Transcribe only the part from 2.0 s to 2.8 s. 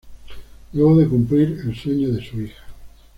de su hija.